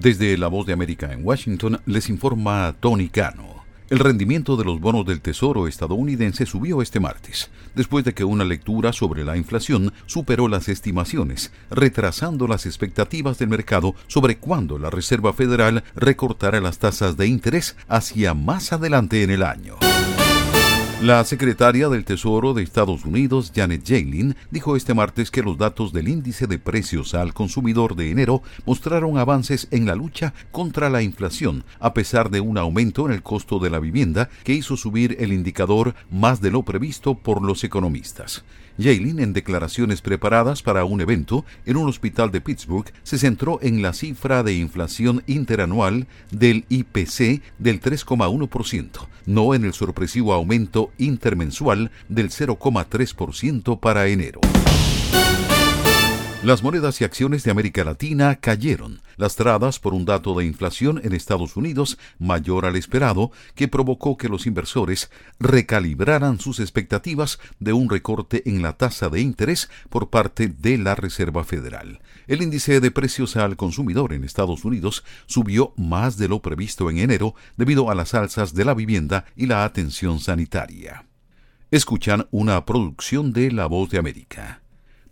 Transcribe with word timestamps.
Desde 0.00 0.38
La 0.38 0.48
Voz 0.48 0.64
de 0.64 0.72
América 0.72 1.12
en 1.12 1.26
Washington 1.26 1.78
les 1.84 2.08
informa 2.08 2.74
Tony 2.80 3.10
Cano. 3.10 3.66
El 3.90 3.98
rendimiento 3.98 4.56
de 4.56 4.64
los 4.64 4.80
bonos 4.80 5.04
del 5.04 5.20
Tesoro 5.20 5.68
estadounidense 5.68 6.46
subió 6.46 6.80
este 6.80 7.00
martes, 7.00 7.50
después 7.74 8.02
de 8.06 8.14
que 8.14 8.24
una 8.24 8.44
lectura 8.46 8.94
sobre 8.94 9.24
la 9.24 9.36
inflación 9.36 9.92
superó 10.06 10.48
las 10.48 10.70
estimaciones, 10.70 11.52
retrasando 11.70 12.48
las 12.48 12.64
expectativas 12.64 13.38
del 13.38 13.50
mercado 13.50 13.94
sobre 14.06 14.38
cuándo 14.38 14.78
la 14.78 14.88
Reserva 14.88 15.34
Federal 15.34 15.84
recortará 15.94 16.62
las 16.62 16.78
tasas 16.78 17.18
de 17.18 17.26
interés 17.26 17.76
hacia 17.86 18.32
más 18.32 18.72
adelante 18.72 19.22
en 19.22 19.28
el 19.28 19.42
año. 19.42 19.76
La 21.02 21.24
secretaria 21.24 21.88
del 21.88 22.04
Tesoro 22.04 22.52
de 22.52 22.62
Estados 22.62 23.06
Unidos, 23.06 23.52
Janet 23.54 23.84
Yellen, 23.84 24.36
dijo 24.50 24.76
este 24.76 24.92
martes 24.92 25.30
que 25.30 25.40
los 25.40 25.56
datos 25.56 25.94
del 25.94 26.08
índice 26.08 26.46
de 26.46 26.58
precios 26.58 27.14
al 27.14 27.32
consumidor 27.32 27.96
de 27.96 28.10
enero 28.10 28.42
mostraron 28.66 29.16
avances 29.16 29.66
en 29.70 29.86
la 29.86 29.94
lucha 29.94 30.34
contra 30.52 30.90
la 30.90 31.00
inflación, 31.00 31.64
a 31.78 31.94
pesar 31.94 32.28
de 32.28 32.40
un 32.40 32.58
aumento 32.58 33.06
en 33.06 33.12
el 33.12 33.22
costo 33.22 33.58
de 33.58 33.70
la 33.70 33.78
vivienda 33.78 34.28
que 34.44 34.52
hizo 34.52 34.76
subir 34.76 35.16
el 35.20 35.32
indicador 35.32 35.94
más 36.10 36.42
de 36.42 36.50
lo 36.50 36.64
previsto 36.64 37.14
por 37.14 37.40
los 37.40 37.64
economistas. 37.64 38.44
Yellen, 38.76 39.20
en 39.20 39.32
declaraciones 39.32 40.00
preparadas 40.00 40.62
para 40.62 40.84
un 40.84 41.00
evento 41.00 41.44
en 41.66 41.76
un 41.76 41.88
hospital 41.88 42.30
de 42.30 42.40
Pittsburgh, 42.40 42.90
se 43.02 43.18
centró 43.18 43.58
en 43.62 43.82
la 43.82 43.92
cifra 43.92 44.42
de 44.42 44.54
inflación 44.54 45.22
interanual 45.26 46.06
del 46.30 46.64
IPC 46.68 47.42
del 47.58 47.80
3,1%, 47.80 49.08
no 49.26 49.54
en 49.54 49.64
el 49.64 49.74
sorpresivo 49.74 50.32
aumento 50.32 50.89
intermensual 50.98 51.90
del 52.08 52.30
0,3% 52.30 53.78
para 53.80 54.06
enero. 54.06 54.40
Las 56.42 56.62
monedas 56.62 56.98
y 57.02 57.04
acciones 57.04 57.44
de 57.44 57.50
América 57.50 57.84
Latina 57.84 58.36
cayeron, 58.36 59.02
lastradas 59.18 59.78
por 59.78 59.92
un 59.92 60.06
dato 60.06 60.34
de 60.34 60.46
inflación 60.46 60.98
en 61.04 61.12
Estados 61.12 61.54
Unidos 61.54 61.98
mayor 62.18 62.64
al 62.64 62.76
esperado, 62.76 63.30
que 63.54 63.68
provocó 63.68 64.16
que 64.16 64.30
los 64.30 64.46
inversores 64.46 65.10
recalibraran 65.38 66.40
sus 66.40 66.58
expectativas 66.58 67.38
de 67.58 67.74
un 67.74 67.90
recorte 67.90 68.42
en 68.48 68.62
la 68.62 68.72
tasa 68.72 69.10
de 69.10 69.20
interés 69.20 69.68
por 69.90 70.08
parte 70.08 70.48
de 70.48 70.78
la 70.78 70.94
Reserva 70.94 71.44
Federal. 71.44 72.00
El 72.26 72.40
índice 72.40 72.80
de 72.80 72.90
precios 72.90 73.36
al 73.36 73.56
consumidor 73.56 74.14
en 74.14 74.24
Estados 74.24 74.64
Unidos 74.64 75.04
subió 75.26 75.74
más 75.76 76.16
de 76.16 76.28
lo 76.28 76.40
previsto 76.40 76.88
en 76.88 77.00
enero 77.00 77.34
debido 77.58 77.90
a 77.90 77.94
las 77.94 78.14
alzas 78.14 78.54
de 78.54 78.64
la 78.64 78.72
vivienda 78.72 79.26
y 79.36 79.44
la 79.44 79.64
atención 79.66 80.20
sanitaria. 80.20 81.04
Escuchan 81.70 82.28
una 82.30 82.64
producción 82.64 83.34
de 83.34 83.52
La 83.52 83.66
Voz 83.66 83.90
de 83.90 83.98
América. 83.98 84.62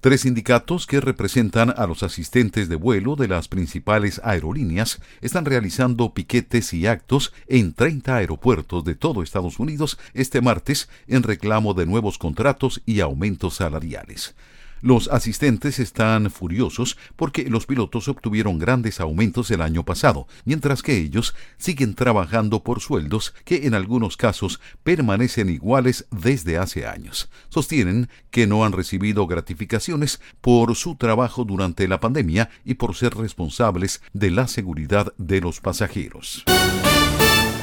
Tres 0.00 0.20
sindicatos 0.20 0.86
que 0.86 1.00
representan 1.00 1.74
a 1.76 1.88
los 1.88 2.04
asistentes 2.04 2.68
de 2.68 2.76
vuelo 2.76 3.16
de 3.16 3.26
las 3.26 3.48
principales 3.48 4.20
aerolíneas 4.22 5.00
están 5.22 5.44
realizando 5.44 6.14
piquetes 6.14 6.72
y 6.72 6.86
actos 6.86 7.32
en 7.48 7.72
30 7.74 8.14
aeropuertos 8.14 8.84
de 8.84 8.94
todo 8.94 9.24
Estados 9.24 9.58
Unidos 9.58 9.98
este 10.14 10.40
martes 10.40 10.88
en 11.08 11.24
reclamo 11.24 11.74
de 11.74 11.86
nuevos 11.86 12.16
contratos 12.16 12.80
y 12.86 13.00
aumentos 13.00 13.56
salariales. 13.56 14.36
Los 14.80 15.08
asistentes 15.08 15.78
están 15.78 16.30
furiosos 16.30 16.96
porque 17.16 17.44
los 17.50 17.66
pilotos 17.66 18.08
obtuvieron 18.08 18.58
grandes 18.58 19.00
aumentos 19.00 19.50
el 19.50 19.62
año 19.62 19.84
pasado, 19.84 20.26
mientras 20.44 20.82
que 20.82 20.96
ellos 20.96 21.34
siguen 21.56 21.94
trabajando 21.94 22.62
por 22.62 22.80
sueldos 22.80 23.34
que 23.44 23.66
en 23.66 23.74
algunos 23.74 24.16
casos 24.16 24.60
permanecen 24.84 25.48
iguales 25.48 26.06
desde 26.10 26.58
hace 26.58 26.86
años. 26.86 27.28
Sostienen 27.48 28.08
que 28.30 28.46
no 28.46 28.64
han 28.64 28.72
recibido 28.72 29.26
gratificaciones 29.26 30.20
por 30.40 30.74
su 30.76 30.96
trabajo 30.96 31.44
durante 31.44 31.88
la 31.88 32.00
pandemia 32.00 32.50
y 32.64 32.74
por 32.74 32.94
ser 32.94 33.14
responsables 33.14 34.00
de 34.12 34.30
la 34.30 34.46
seguridad 34.48 35.12
de 35.18 35.40
los 35.40 35.60
pasajeros. 35.60 36.44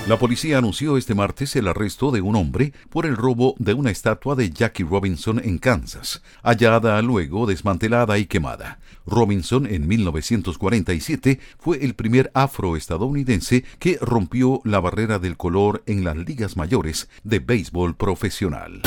La 0.08 0.20
policía 0.20 0.60
anunció 0.60 0.98
este 0.98 1.16
martes 1.16 1.56
el 1.56 1.68
arresto 1.68 2.12
de 2.12 2.22
un 2.22 2.36
hombre 2.36 2.74
por 2.92 3.08
el 3.08 3.18
robo 3.18 3.56
de 3.58 3.74
una 3.74 3.90
estatua 3.90 4.36
de 4.36 4.52
Jackie 4.52 4.84
Robinson 4.84 5.42
en 5.44 5.58
Kansas, 5.58 6.22
hallada 6.44 7.02
luego 7.02 7.48
desmantelada 7.48 8.20
y 8.20 8.28
quemada. 8.28 8.78
Robinson 9.08 9.66
en 9.66 9.88
1947 9.88 11.40
fue 11.58 11.84
el 11.84 11.96
primer 11.96 12.30
afroestadounidense 12.36 13.64
que 13.80 13.98
rompió 14.00 14.62
la 14.64 14.80
barrera 14.80 15.18
del 15.18 15.38
color 15.38 15.82
en 15.88 16.04
las 16.04 16.16
ligas 16.16 16.56
mayores 16.56 17.10
de 17.24 17.40
béisbol 17.40 17.96
profesional. 17.96 18.84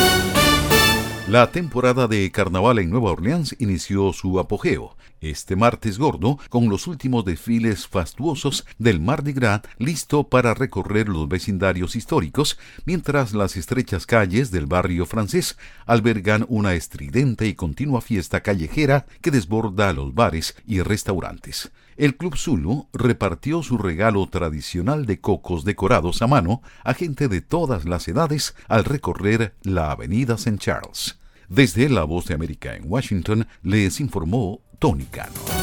La 1.29 1.51
temporada 1.51 2.07
de 2.07 2.31
carnaval 2.31 2.79
en 2.79 2.89
Nueva 2.89 3.11
Orleans 3.11 3.55
inició 3.59 4.13
su 4.13 4.39
apogeo 4.39 4.97
este 5.21 5.55
martes 5.55 5.97
gordo 5.97 6.39
con 6.49 6.69
los 6.69 6.87
últimos 6.87 7.25
desfiles 7.25 7.87
fastuosos 7.87 8.65
del 8.77 8.99
Mardi 8.99 9.33
Gras 9.33 9.61
listo 9.77 10.23
para 10.23 10.53
recorrer 10.53 11.09
los 11.09 11.27
vecindarios 11.27 11.95
históricos, 11.95 12.57
mientras 12.85 13.33
las 13.33 13.57
estrechas 13.57 14.05
calles 14.05 14.49
del 14.51 14.65
barrio 14.65 15.05
francés 15.05 15.57
albergan 15.85 16.45
una 16.47 16.73
estridente 16.73 17.47
y 17.47 17.53
continua 17.53 18.01
fiesta 18.01 18.41
callejera 18.41 19.05
que 19.21 19.31
desborda 19.31 19.93
los 19.93 20.13
bares 20.13 20.55
y 20.65 20.81
restaurantes. 20.81 21.71
El 21.99 22.15
Club 22.15 22.37
Zulu 22.37 22.87
repartió 22.93 23.61
su 23.61 23.77
regalo 23.77 24.25
tradicional 24.29 25.05
de 25.05 25.19
cocos 25.19 25.65
decorados 25.65 26.21
a 26.21 26.27
mano 26.27 26.61
a 26.85 26.93
gente 26.93 27.27
de 27.27 27.41
todas 27.41 27.83
las 27.83 28.07
edades 28.07 28.55
al 28.69 28.85
recorrer 28.85 29.53
la 29.63 29.91
avenida 29.91 30.35
St. 30.35 30.59
Charles. 30.59 31.19
Desde 31.49 31.89
La 31.89 32.05
Voz 32.05 32.27
de 32.27 32.35
América 32.35 32.77
en 32.77 32.83
Washington 32.85 33.47
les 33.63 33.99
informó 33.99 34.61
Tony 34.79 35.07
Cano. 35.07 35.58